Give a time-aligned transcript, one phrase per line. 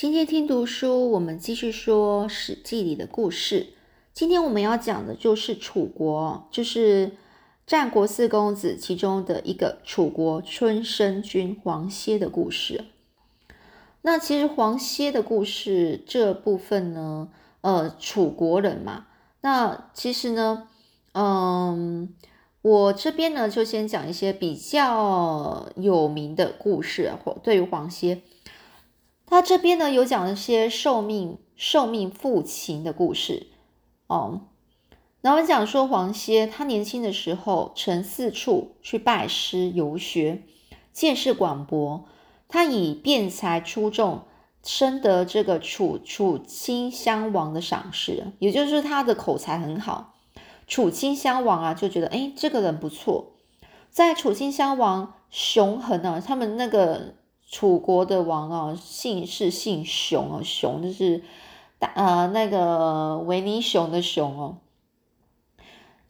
[0.00, 3.74] 今天听读书，我们继续说《史记》里的故事。
[4.14, 7.12] 今天我们要讲的就是楚国，就是
[7.66, 12.86] 战国四公子其中的一个楚国春申君黄歇的故事。
[14.00, 17.28] 那其实黄歇的故事这部分呢，
[17.60, 19.08] 呃，楚国人嘛，
[19.42, 20.66] 那其实呢，
[21.12, 22.14] 嗯，
[22.62, 28.22] 我这边呢就先讲一些比较有名的故事，或对于黄歇。
[29.30, 33.46] 他这边呢有讲一些受命受命父亲的故事
[34.08, 34.40] 哦，
[35.20, 40.42] 然后讲说黄歇他年轻的时候曾四处去拜师游学，
[40.92, 42.06] 见识广博，
[42.48, 44.22] 他以辩才出众，
[44.64, 50.14] 深得这个楚楚顷襄王的赏识，也就是他的口才很好，
[50.66, 53.34] 楚顷襄王啊就觉得哎这个人不错，
[53.90, 57.14] 在楚顷襄王熊衡啊他们那个。
[57.50, 61.24] 楚国的王啊，姓是姓熊哦，熊就是
[61.80, 64.58] 大呃那个维尼熊的熊哦。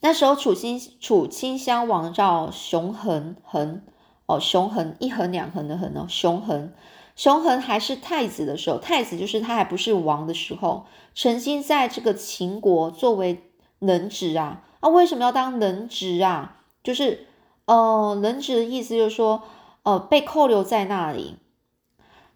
[0.00, 3.80] 那时候楚顷楚顷襄王叫熊恒恒
[4.26, 6.74] 哦，熊恒一横两横的横哦，熊恒
[7.16, 13.44] 熊恒还是太子的时候，太子就是他还不是王的时候，曾经在这个秦国作为
[13.78, 16.58] 能职啊啊，为什么要当人质啊？
[16.84, 17.26] 就是
[17.64, 19.42] 呃人质的意思就是说。
[19.82, 21.36] 呃，被扣留在那里。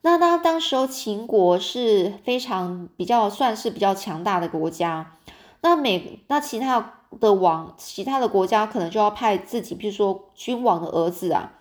[0.02, 5.16] 那当当时候秦国是非常比较算是比较强大的国家。
[5.62, 11.52] 那每那其他的王，其他的国家可能就要派自己，比如说君王的儿子啊，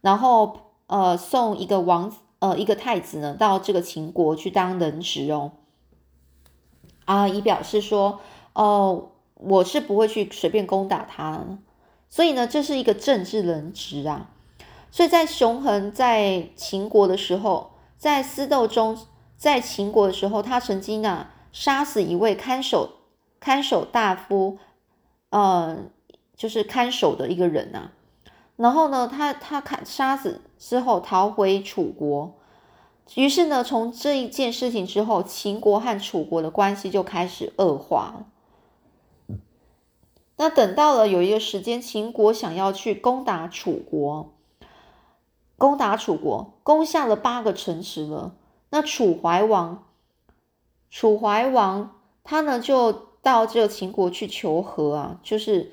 [0.00, 5.52] 然后呃送一个王呃一个太子呢到这个秦国去当人质哦。
[7.04, 8.18] 啊，以表示说
[8.54, 11.44] 哦我是不会去随便攻打他，
[12.10, 14.30] 所以呢这是一个政治人质啊。
[14.90, 18.98] 所以在熊衡在秦国的时候，在私斗中，
[19.36, 22.90] 在秦国的时候，他曾经啊杀死一位看守
[23.38, 24.58] 看守大夫，
[25.30, 25.78] 呃，
[26.34, 27.90] 就是看守的一个人呐。
[28.56, 32.34] 然后呢，他他看杀死之后逃回楚国，
[33.14, 38.26] 于是呢，从这一件事情之后，秦国和楚国的关系就开始恶化了。
[40.38, 44.34] 那等到了有一个时间，秦国想要去攻打楚国。
[45.58, 48.36] 攻打楚国，攻下了八个城池了。
[48.70, 49.86] 那楚怀王，
[50.88, 52.92] 楚怀王他呢就
[53.22, 55.72] 到这个秦国去求和啊，就是，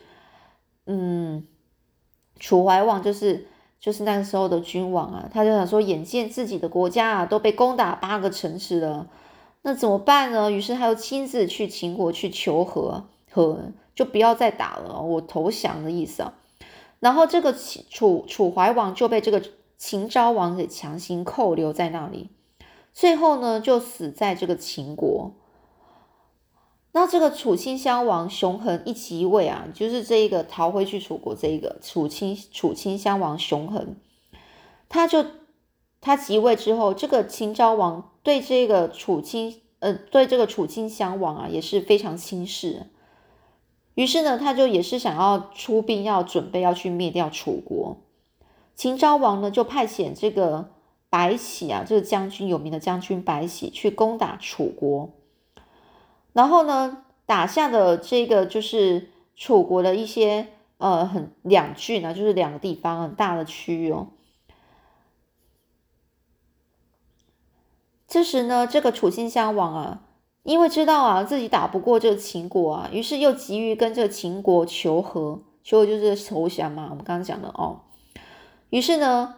[0.88, 1.46] 嗯，
[2.40, 3.48] 楚怀王就是
[3.80, 9.08] 就是那个时候的君王啊，他就想说，眼见自己的国家啊都被攻打八个城池了，
[9.62, 10.50] 那怎么办呢？
[10.50, 16.34] 于是他又亲自去秦国去求和，和就不要再打了，我投降的意思啊。
[17.00, 19.44] 然后这个楚楚怀王就被这个。
[19.78, 22.30] 秦昭王给强行扣留在那里，
[22.94, 25.34] 最后呢就死在这个秦国。
[26.94, 33.98] 那这个楚顷襄王熊衡一即位啊，就是这一个逃回去楚国这一个楚顷楚顷襄王熊衡，
[34.88, 35.26] 他就
[36.00, 42.88] 他即位之后，这个秦昭王对这个楚顷呃对这个楚顷襄王啊也是非常轻视，
[43.96, 47.98] 于是呢他就也是想要出兵，要准备要去灭掉楚国。
[48.76, 50.70] 秦昭王呢，就派遣这个
[51.10, 55.14] 白起啊，这个将军有名的将军白起去攻打楚国，
[56.34, 60.48] 然后呢，打下的这个就是楚国的一些
[60.78, 64.10] 呃很两郡啊，就是两个地方很大的区域哦。
[68.06, 70.02] 这时呢，这个楚顷襄王啊，
[70.44, 76.88] 因为知道啊自己打不过这个秦国啊，于是又急于跟这个秦国求和，求和就是投降嘛。
[76.90, 77.80] 我们刚刚讲的哦。
[78.76, 79.36] 于是呢，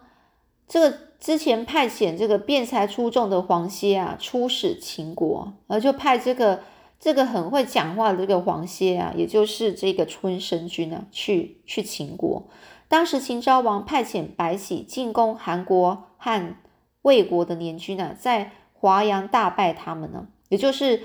[0.67, 6.61] 这个之前派遣这个辩才出众的黄歇啊，出使秦国，而就派这个
[6.99, 12.47] 这个很会讲话的这个黄歇啊，也就是这个春申君啊，去去秦国。
[12.87, 16.55] 当时秦昭王派遣白起进攻韩国和
[17.03, 21.03] 魏国的联军呢，在华阳大败他们呢，也就是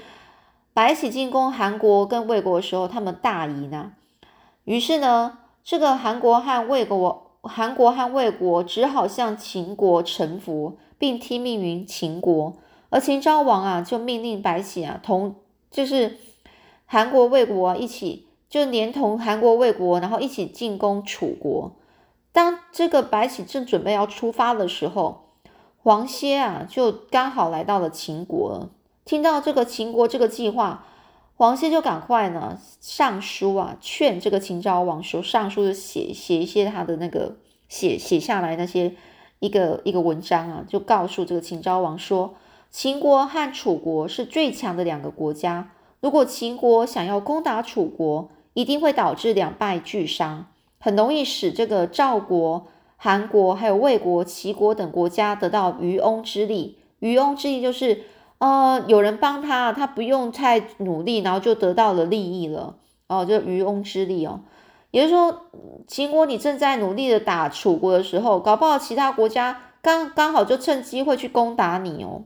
[0.72, 3.92] 白起进攻韩国跟魏国的时候，他们大赢呢。
[4.64, 7.21] 于是呢，这个韩国和魏国。
[7.42, 12.54] 韩国和魏国只好向秦国臣服，并听命于秦国。
[12.90, 15.34] 而秦昭王啊，就命令白起啊，同
[15.70, 16.18] 就是
[16.86, 21.72] 韩国、魏国一起，就连同韩国、魏国，然后一起进攻楚国。
[22.32, 25.24] 当这个白起正准备要出发的时候，
[25.82, 28.68] 黄歇啊，就刚好来到了秦国。
[29.04, 30.86] 听到这个秦国这个计划。
[31.36, 37.36] 黄歇就赶快呢上书啊，劝这个秦昭王说，上书就写写一些他的那个
[37.68, 38.94] 写写下来那些
[39.40, 42.34] 一个一个文章啊，就告诉这个秦昭王说，
[42.70, 45.72] 秦国和楚国是最强的两个国家。
[46.00, 50.46] 如果秦国想要攻打楚国，一定会导致两败俱伤，
[50.78, 56.78] 很容易使这个赵国、韩国还有魏国、齐国等国家得到渔翁之利。
[57.00, 58.02] 渔翁之利就是，
[58.42, 62.74] 呃，有人帮他，他不用太努力，然后就得到了利益了。
[63.06, 64.40] 哦，就渔翁之利哦。
[64.90, 65.42] 也就是说，
[65.86, 72.24] 秦国你正在努力的打楚国的时候，搞不好其他国家刚刚好就趁机会去攻打你哦。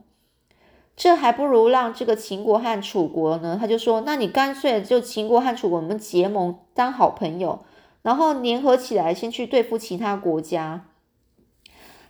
[0.97, 7.59] 这还不如让这个秦国和楚国呢，他就说，那你干脆就秦国和楚国我们结盟当好朋友，
[8.01, 10.87] 然后联合起来先去对付其他国家。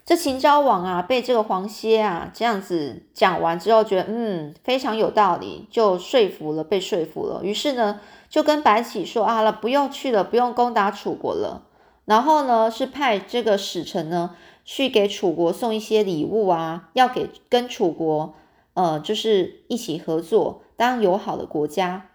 [0.06, 7.40] 这秦昭王啊，被这个黄歇啊这样子讲完之后，觉得嗯非常有道理，就说服了，被说服了。
[7.42, 8.00] 于是呢，
[8.30, 11.66] 就跟白起说啊了，不用去了，不用攻打楚国了。
[12.04, 18.34] 然后呢，是派这个使臣呢去给楚国送一些礼物啊，要给跟楚国。
[18.74, 22.10] 呃，就是一起合作当友好的国家，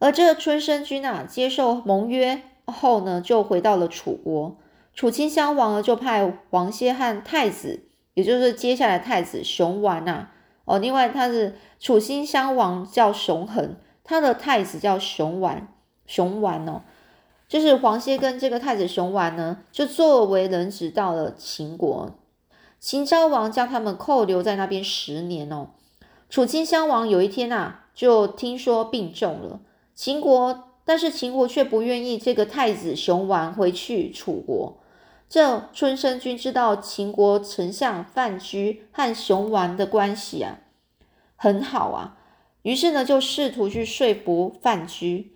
[0.00, 4.56] 而这个春申君啊，接受盟约后呢，就回到了楚国。
[4.96, 7.84] 楚顷襄王呢，就派王歇和太子，
[8.14, 10.30] 也就是接下来太子熊完呐。
[10.64, 15.68] 哦，另外他是楚顷襄王叫熊恒，他的太子叫熊完，
[16.06, 16.80] 熊完哦，
[17.46, 22.18] 就是黄歇跟这个太子熊完呢，就作为人质到了秦国。
[22.80, 25.68] 秦昭王将他们扣留在那边十年哦。
[26.30, 29.60] 楚顷襄王有一天呐，就听说病重了。
[29.94, 34.78] 秦国，但是秦国却不愿意这个太子熊完回去楚国。
[35.28, 40.58] 这春申君知道秦国丞相范雎和熊王的关系啊
[41.36, 42.16] 很好啊，
[42.62, 45.32] 于是呢就试图去说服范雎。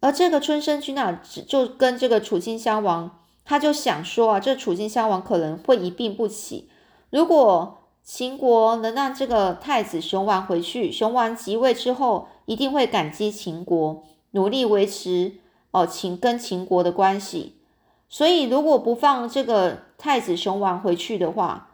[0.00, 6.68] 而这个春申君啊，就跟这个楚顷襄王，他就想说啊，这楚顷襄王可能会一病不起，
[7.10, 7.76] 如果。
[8.02, 15.34] 秦国能让这个太子熊王回去，熊王即位之后，一定会感激秦国，努力维持
[15.70, 17.59] 哦秦跟秦国的关系。
[18.10, 21.70] 所以，如果不放这个太子熊丸回去的话，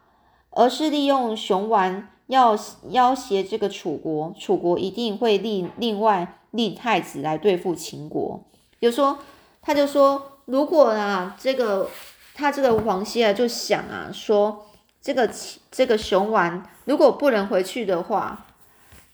[0.51, 2.57] 而是利用熊丸要
[2.91, 8.45] 要挟这个楚国，楚国一定会立另外立太子来对付秦国。
[8.81, 9.19] 就说
[9.61, 11.89] 他就说，如果啊这个
[12.35, 14.63] 他这个王歇啊就想啊说。
[14.99, 15.31] 这个
[15.71, 18.47] 这个熊丸如果不能回去的话，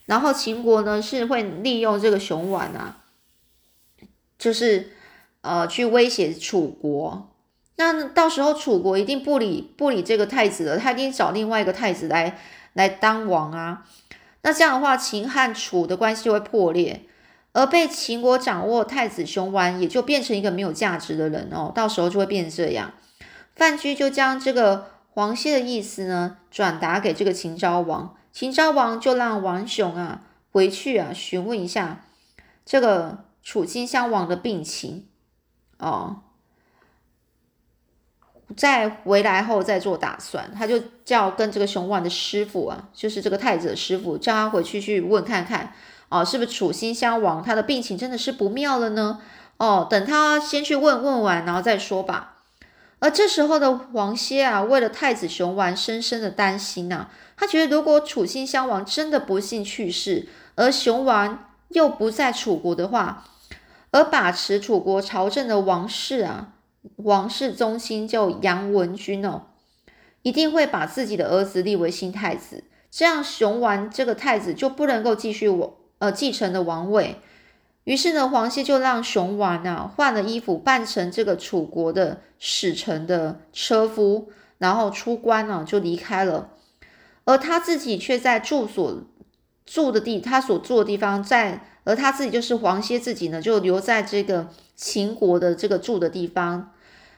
[0.06, 2.96] 然后秦国呢是会利用这个熊丸啊，
[4.38, 4.92] 就是
[5.42, 7.28] 呃去威胁楚国。
[7.76, 12.38] 那到时候楚国一定不理不理这个太子了，他一定找另外一个太子来
[12.72, 13.86] 来当王啊。
[14.40, 17.02] 那这样的话，秦汉楚的关系就会破裂，
[17.52, 21.70] 而被秦国掌握太子熊丸也就变成一个没有价值的人哦。
[21.74, 22.92] 到时候就会变成这样。
[23.54, 24.90] 范雎就将这个。
[25.14, 32.06] 黄歇的意思呢，转达给这个秦昭王，秦昭王就让王雄啊回去啊询问一下
[32.64, 35.06] 这个楚顷襄王的病情
[35.82, 36.23] 哦，
[38.56, 40.50] 再回来后再做打算。
[40.55, 45.75] 他就叫跟这个熊王的师傅啊，就是这个太子的师傅，叫他回去去问看看
[46.08, 49.20] 哦，是不是楚心襄王他的病情真的是不妙了呢？
[49.56, 52.37] 哦，等他先去问问完，然后再说吧。
[52.99, 57.08] 而这时候的王歇啊，为了太子熊完，深深的担心呐。
[57.37, 63.25] 他觉得，如果楚心襄王真的不幸去世，而熊丸又不在楚国的话，
[63.92, 66.54] 而把持楚国朝政的王室啊，
[66.96, 69.42] 王室宗亲就杨文君哦，
[70.22, 77.20] 一定会把自己的儿子立为新太子，这样熊完这个太子就不能够继续我呃继承的王位。
[77.84, 86.50] 于是呢，黄歇就让熊完啊换了衣服，扮成这个楚国的使臣的车夫，然后出关呢就离开了。
[87.25, 89.02] 而他自己却在住所
[89.66, 96.72] 住的地，他所住的地方在，而他自己就是黄歇自己呢，就留在这个秦国的这个住的地方，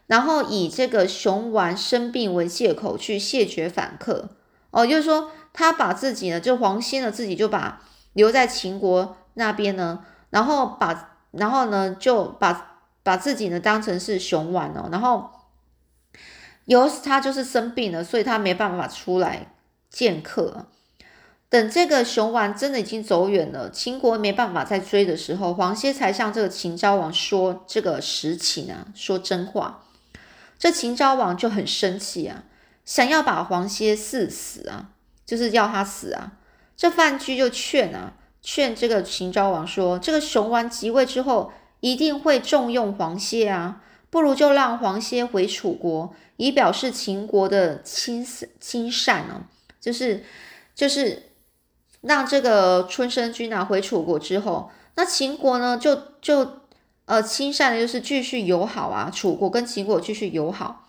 [0.07, 4.31] 然后以这个熊丸生病为借口去谢绝反客。
[4.71, 7.83] 哦，就是说他把自己呢，就黄歇呢自己就把
[8.15, 10.05] 留在秦国那边呢。
[10.31, 15.31] 然后把，然后呢，就把把自己呢当成是熊丸哦，然后
[16.65, 19.53] 由他就是生病了，所以他没办法出来
[19.91, 20.67] 见客。
[21.49, 29.85] 等这个熊王真的已经走远了，秦国没办法再追的时候，黄歇才向这个秦昭王说这个实情啊，说真话。
[30.59, 32.45] 这秦昭王就很生气啊，
[32.85, 34.91] 想要把黄歇赐死啊，
[35.25, 36.33] 就是要他死啊。
[36.77, 38.15] 这范雎就劝啊。
[38.47, 48.23] 劝这个秦昭王说：“这个熊完即位之后，一定会重用黄歇啊，不如就让黄歇回楚国，以表示秦国的亲
[48.61, 49.49] 亲善哦。
[49.81, 50.25] 就是
[50.75, 51.31] 就是
[52.07, 56.61] 让这个春申君啊回楚国之后，那秦国呢就就
[57.07, 60.87] 呃亲善的就是继续友好啊，楚国跟秦国继续友好。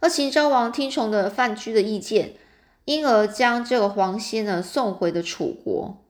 [0.00, 2.34] 而秦昭王听从了范雎的意见，
[2.84, 6.02] 因而将这个黄歇呢送回了楚国。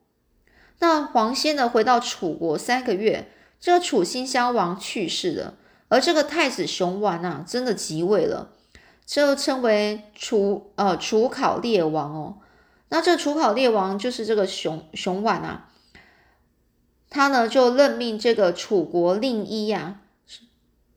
[0.79, 5.55] 那黄歇呢回到楚国三个月，这个楚新襄王去世了，
[5.89, 8.51] 而这个太子熊完啊真的即位了，
[9.05, 12.39] 就称为楚呃楚考烈王哦。
[12.89, 15.69] 那这楚考烈王就是这个熊熊婉啊，
[17.11, 20.01] 他呢就任命这个楚国令尹呀，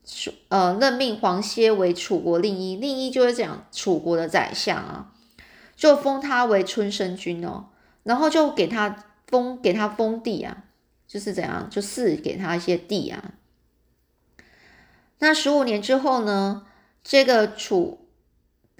[0.04, 5.12] 楚呃任命黄歇为楚国令尹，令尹就是讲楚国的宰相啊，
[5.74, 7.66] 就封他为春申君哦，
[8.04, 10.64] 然后就给他封给他封地啊，
[11.08, 13.32] 就是怎样就赐给他一些地啊。
[15.18, 16.64] 那十五年之后呢，
[17.02, 17.99] 这个楚。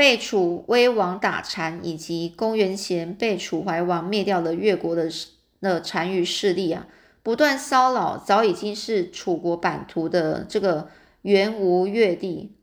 [0.01, 5.11] 被楚威王打残，以及公元前被楚怀王灭掉了越国的
[5.59, 6.87] 那单于势力啊，
[7.23, 10.89] 不断骚扰早已经是楚国版图的这个
[11.21, 12.57] 原吴越地。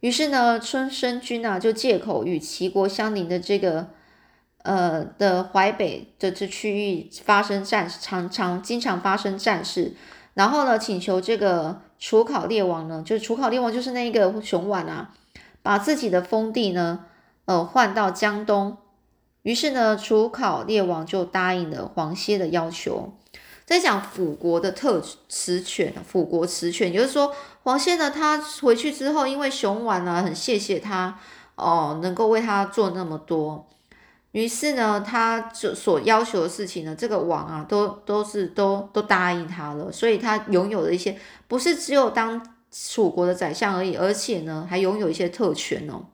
[0.00, 3.90] 于是呢，春申君啊就借口与齐国相邻的这个
[4.62, 9.94] 呃的淮北的这区域发生战，常常经常发生战事，
[10.34, 15.14] 然后呢请求这个楚考烈王呢，就是楚考烈王就是那个熊婉啊。
[15.62, 17.06] 把自己的封地呢，
[17.44, 18.76] 呃，换到江东。
[19.42, 23.14] 于是呢，楚考烈王就答应了黄歇的要求。
[23.64, 31.18] 在讲辅国的特词权，辅国词权，也就是说，黄歇呢，他回去之后，因为熊婉呢很谢谢他
[31.54, 33.66] 哦，能够为他做那么多，
[34.32, 41.16] 于是呢，他就所要求的事情呢，这个王啊，都都是都都答应他了，所以他拥有了一些，
[41.48, 42.56] 不是只有当。
[42.70, 46.06] 楚国的宰相而已，而且呢，还拥有一些特权哦。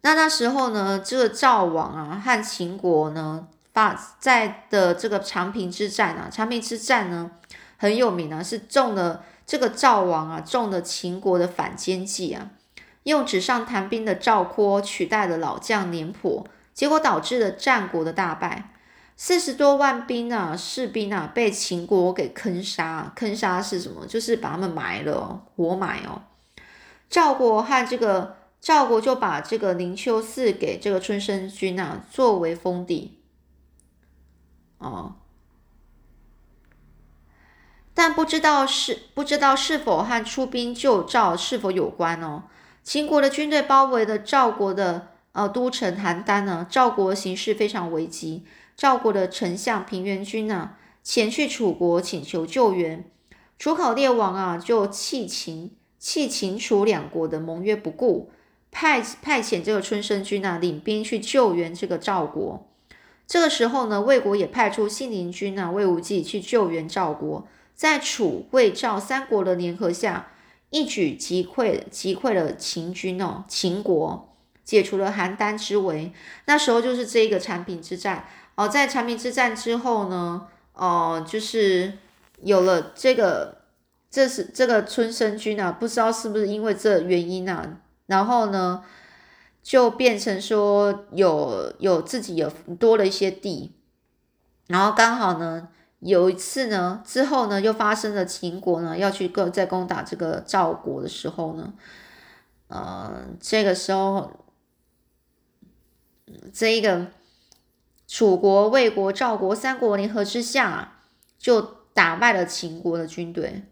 [0.00, 7.32] 那那时候呢，这个赵王啊和秦国呢发在的这个长平之战啊，长平之战呢
[7.76, 12.50] 很有名啊，是中了这个赵王啊中了秦国的反间计啊，
[13.04, 18.72] 用纸上谈兵的赵括取代了老将廉颇，结果导致了战国的大败。
[19.20, 23.12] 四十多万兵啊，士兵啊，被秦国给坑杀。
[23.16, 24.06] 坑杀是什么？
[24.06, 26.22] 就是把他们埋了，活埋哦。
[27.10, 33.18] 赵国和这个赵国就把这个灵丘寺给这个春申君啊，作为封地。
[34.78, 35.16] 哦，
[37.92, 42.44] 但不知道是不知道是否和出兵救赵是否有关哦。
[42.84, 48.44] 秦国的军队包围了赵国的呃都城邯郸呢，赵国形势非常危机。
[48.78, 53.04] 赵国的丞相平原君呢，前去楚国请求救援。
[53.58, 58.30] 楚考烈王啊，就弃秦弃秦楚两国的盟约不顾，
[58.70, 62.68] 派派遣这个春申君啊，领兵去救援这个赵国。
[63.26, 67.48] 这个时候呢，魏国也派出信陵君啊，魏无忌去救援赵国。
[67.74, 70.28] 在楚、魏、赵三国的联合下，
[70.70, 76.12] 一举击溃击溃了秦军哦，秦国解除了邯郸之围。
[76.44, 78.28] 那时候就是这一个产品之战。
[78.58, 81.92] 哦，在长平之战之后呢，哦，就是
[82.42, 83.58] 有了这个，
[84.10, 88.82] 这是这个春申君啊，不知道是不是因为这原因啊，然后呢，
[89.62, 92.50] 就变成说有有自己有
[92.80, 93.76] 多了一些地，
[94.66, 95.68] 然后刚好呢，
[96.00, 101.72] 有一次呢，之后呢，又发生了秦国呢要去攻在攻打这个赵国的时候呢，
[102.66, 104.32] 呃，这个时候，
[106.52, 107.06] 这一个。
[108.08, 111.02] 楚国、魏国、赵国三国联合之下，
[111.38, 111.60] 就
[111.92, 113.64] 打败了秦国的军队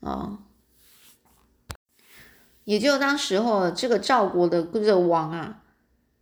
[0.00, 0.40] 啊！
[2.64, 5.62] 也就当时候，这个赵国的这个王啊，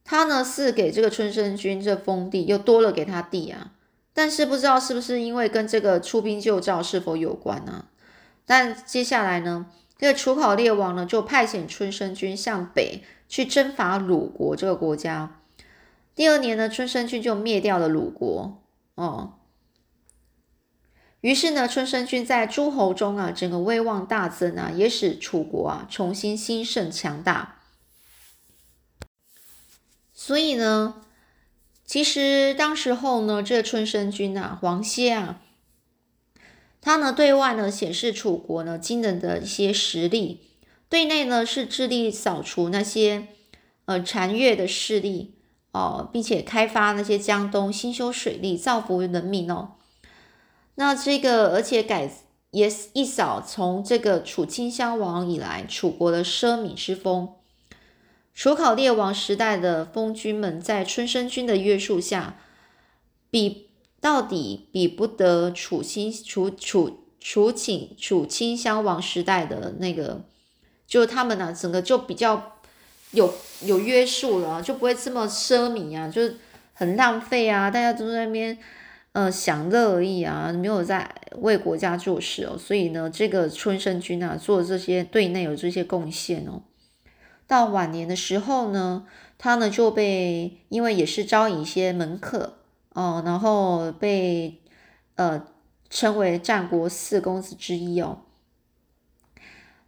[0.05, 3.73] 他呢是给这个春申君这封地，又多了给他地啊。
[4.13, 7.87] 但是不知道是不是因为跟这个出兵救赵是否有关呢？
[8.45, 15.41] 但接下来呢，这个楚考烈王呢就派遣春申君向北去征伐鲁国这个国家。
[16.17, 18.63] 第二年呢，春申君就灭掉了鲁国
[18.95, 19.35] 哦。
[21.21, 27.61] 于是呢，春申君在诸侯中啊，整个威望大增啊，也使楚国啊重新兴盛强大。
[30.15, 31.03] 所以呢，
[31.85, 35.43] 其实当时候呢，这春申君啊，黄歇啊，
[36.81, 40.49] 他呢对外呢显示楚国呢惊人的一些实力，
[40.89, 43.29] 对内呢是致力扫除那些
[43.85, 45.36] 呃残越的势力。
[45.77, 49.73] 哦，并且开发那些江东，兴修水利，造福人民哦。
[50.77, 52.11] 那这个，而且改
[52.53, 57.35] 也一扫从这个楚顷襄王以来楚国的奢靡之风。
[58.33, 62.39] 楚考烈王时代的封君们在春申君的约束下，
[63.31, 63.69] 比
[64.01, 70.25] 到底比不得楚亲楚楚楚顷楚顷襄王时代的那个，
[70.87, 72.56] 就他们呢，整个就比较
[73.17, 76.37] 有有约束了，就不会这么奢靡啊，就是
[76.75, 78.59] 很浪费啊，大家都在那边
[79.13, 82.59] 呃享乐而已啊，没有在为国家做事哦。
[82.59, 86.61] 所以呢，这个春申君啊，做这些对内有这些贡献哦。
[87.47, 89.07] 到晚年的时候呢，
[89.39, 92.59] 他呢就被因为也是招引一些门客
[92.93, 94.61] 哦，然后被
[95.15, 95.47] 呃
[95.89, 98.19] 称为战国四公子之一哦。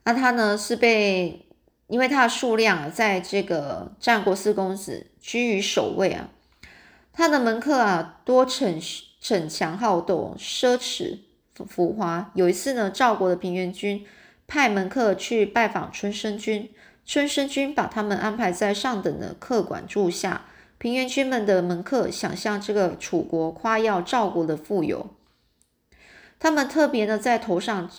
[0.04, 1.44] 那他呢是被
[1.88, 6.30] 因为他的数量啊，在这个战国四公子居于首位啊。
[7.12, 8.80] 他的门客啊多逞
[9.20, 11.18] 逞强好斗，奢侈
[11.66, 12.30] 浮华。
[12.34, 14.06] 有一次呢，赵国的平原君
[14.46, 16.70] 派门客去拜访春申君。
[17.04, 20.44] 春申君把他们安排在上等的客馆住下。
[20.76, 25.16] 平原君们的门客想向这个楚国夸耀赵国的富有，
[26.38, 27.90] 他们特别呢在头上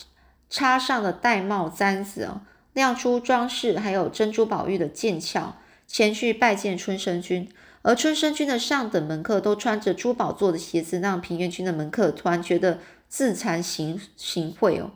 [0.50, 2.44] 插上了玳瑁簪子啊，
[2.80, 5.54] 亮出装饰，还有珍珠宝玉的剑鞘，
[5.86, 7.48] 前去拜见春申君。
[7.82, 14.92] 而春申君的上等门客都穿着珠宝做的鞋子，让平原君的门客突然觉得自惭形形秽哦。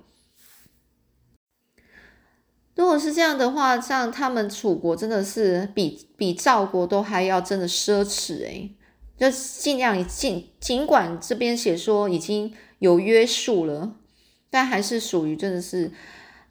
[2.75, 8.75] 如果是这样的话，像他们楚国真的是比比赵国都还要真的奢侈诶，
[9.18, 13.96] 就尽量尽尽管这边写说已经有约束了，
[14.50, 15.92] 但还是属于真的是。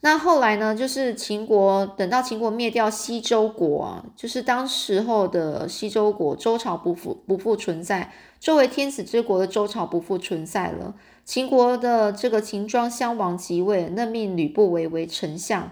[0.05, 10.97] 那后来呢，就是秦国等到秦国灭掉西周国啊，就是当时候的西周国，周朝不复不复存在，作为天子之国的周朝不复存在了。
[11.25, 15.71] 秦国的这个秦庄襄王即位，任命吕不韦为丞相。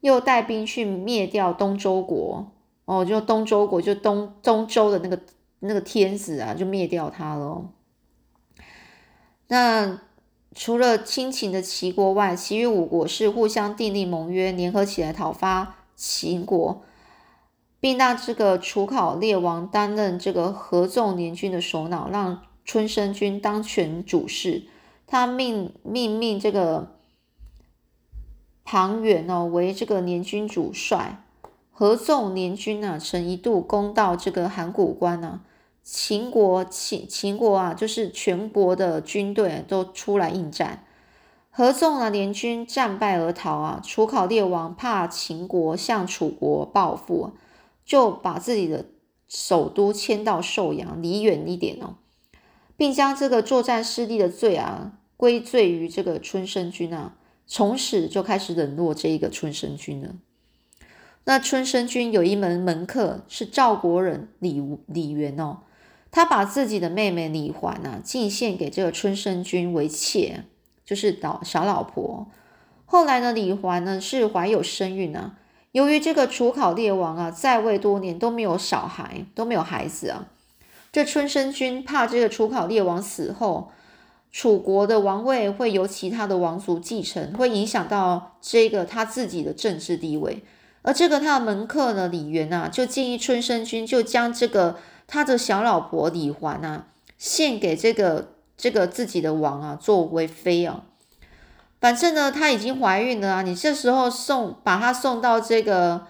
[0.00, 2.50] 又带兵去灭掉东周国
[2.86, 5.18] 哦，就东周国，就东东周的那个
[5.60, 7.70] 那个天子啊，就灭掉他了。
[9.48, 10.00] 那
[10.54, 16.82] 除了亲秦的齐国外，其余五国是互相订立盟约，联合起来讨伐秦国，
[17.80, 24.62] 并让这个楚考烈王担任这个合纵联军的首脑，让春申君当权主事。
[25.06, 26.92] 他命命命这个。
[28.66, 31.22] 庞远哦为这个联军主帅，
[31.70, 35.42] 合纵联军啊，曾一度攻到这个函谷关啊。
[35.84, 40.82] 秦国秦秦国啊，就是全国的军队都出来应战，
[41.50, 43.82] 合纵了联军战败而逃啊。
[43.84, 47.32] 楚考烈王怕秦国向楚国报复，
[47.84, 48.86] 就把自己的
[49.28, 51.96] 首都迁到寿阳，离远一点哦，
[52.78, 57.14] 并将这个作战失利的罪啊归罪于这个春申君啊。
[57.46, 60.14] 从此就开始冷落这一个春申君了。
[61.26, 65.58] 那春申君有一门门客是赵国人李李元哦，
[66.14, 70.44] 他把自己的妹妹李环啊进献给这个春申君为妾，
[70.84, 72.28] 就是老小老婆。
[72.84, 75.34] 后来呢，李环呢是怀有身孕啊。
[75.72, 80.28] 由于这个楚考烈王啊在位多年都没有小孩，都没有孩子啊，
[80.92, 83.72] 这春申君怕这个楚考烈王死后。
[84.30, 90.44] 楚国的王位会由其他的王族继承，会影响到这个他自己的政治地位。
[90.82, 96.86] 而这个他的门客呢，李元啊，就建议春申君就将这个他的小老婆李环啊，
[97.18, 100.84] 献给这个这个自己的王啊，作为妃啊。
[101.80, 106.06] 反正呢，她已经怀孕了啊，你这时候送把她送到这个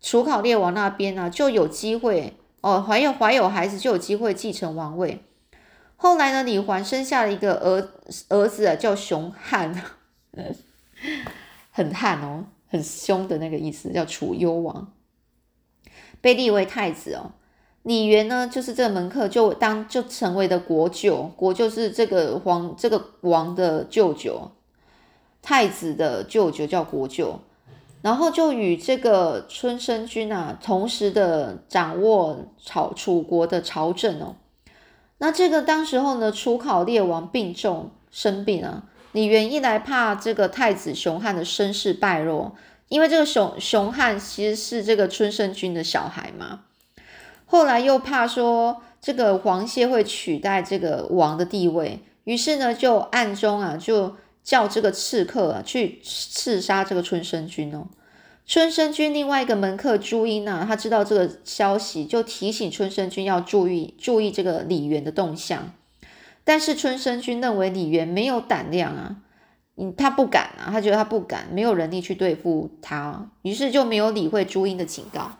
[0.00, 5.22] 楚考烈王那边啊，就有机会哦，怀有怀有孩子就有机会继承王位。
[5.94, 7.88] 后来呢，李环生下了一个儿
[8.30, 9.72] 儿子啊，叫熊汉，
[11.70, 14.92] 很悍哦，很凶的那个意思，叫楚幽王，
[16.20, 17.30] 被立为太子哦。
[17.82, 24.52] 李元呢，就是这个门客，就当就成为了国舅，国舅是这个皇这个王的舅舅，
[25.42, 27.40] 太子的舅舅叫国舅，
[28.00, 34.36] 然后就与这个春申君啊，同时的掌握朝楚国的朝政哦。
[35.18, 42.54] 那这个当时候呢，楚考烈王病重生病啊，李元一来怕这个太子熊汉的身世败落，
[42.88, 46.60] 因为这个熊熊汉其实是这个春申君的小孩嘛，
[47.52, 57.88] 后来又怕说这个黄歇会取代这个王的地位，于是呢就暗中啊就叫这个刺客啊去刺杀这个春申君哦。
[58.46, 65.74] 春申君另外一个门客朱茵啊，他知道这个消息，就提醒春申君要注意注意这个李元的动向。
[66.44, 69.16] 但是春申君认为李元没有胆量啊，
[69.76, 75.32] 嗯，他不敢啊，他觉得他不敢，没有人力去对付他，于是就没有理会朱茵的警告。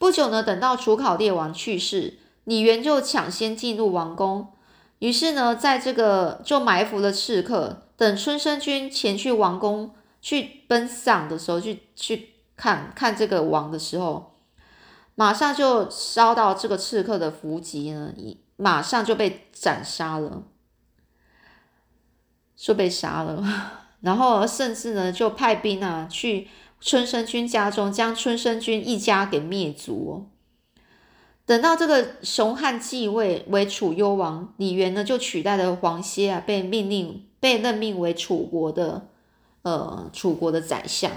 [0.00, 4.54] 不久呢，等到楚考烈王去世，李元就抢先进入王宫，
[5.00, 14.38] 于是呢，在这个就埋伏了刺客，等春申君前去王宫去奔丧的时候，去去看看这个王的时候，
[15.16, 18.10] 马上就烧到这个刺客的伏击呢，
[18.56, 20.44] 马上就被斩杀了，
[22.56, 23.44] 就被杀了，
[24.00, 26.48] 然后甚至呢，就派兵啊去。
[26.80, 30.26] 春申君家中将春申君一家给灭族。
[31.44, 39.08] 等到这个熊汉继位为楚幽王，李元呢就取代了黄歇啊，被命令被任命为楚国的
[39.62, 41.10] 呃楚国的宰相。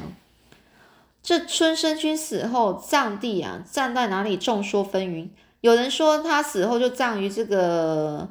[1.22, 5.30] 这春申君死后葬地啊，葬在哪里众说纷纭。
[5.62, 8.28] 有人说他死后就葬于这个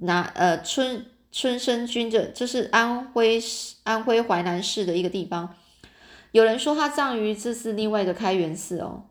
[0.00, 3.42] 哪呃春春申君的，这是安徽
[3.82, 5.56] 安徽淮南市的一个地方。
[6.32, 9.04] 有人说他葬于这是另外一个开元寺哦，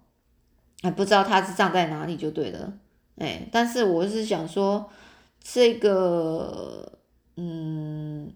[0.81, 2.73] 哎，不知道他是葬在哪里就对了，
[3.17, 4.89] 哎，但是我是想说，
[5.43, 6.99] 这个，
[7.35, 8.31] 嗯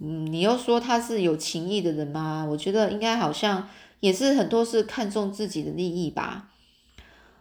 [0.00, 2.46] 嗯，你又说他是有情义的人吗？
[2.50, 3.68] 我觉得应该好像
[4.00, 6.50] 也是很多是看重自己的利益吧。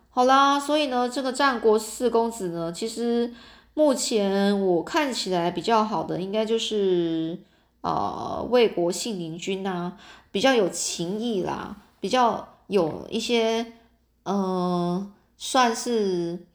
[0.10, 3.34] 好啦，所以呢，这个战国四公子呢，其实
[3.74, 7.38] 目前我看起来比较好的，应该就是
[7.82, 9.98] 呃魏国信陵君呐。
[10.38, 13.74] 比较有情义啦，比较有一些，
[14.22, 16.46] 呃，算是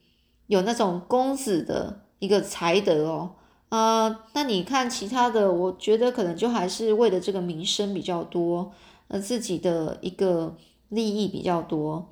[0.46, 3.34] 有那种公子的一个才德哦，
[3.70, 8.70] 呃，那你看其他的，我觉得可能就还是为了这个名声比较多，
[9.08, 10.56] 呃，自己的一个
[10.88, 12.06] 利益比较多。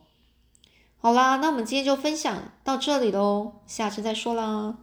[0.99, 4.75] 好啦，那我们今天就分享到这里喽，下次再说啦。